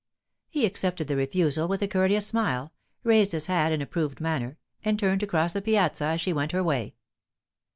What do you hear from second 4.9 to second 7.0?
turned to cross the Piazza as she went her way.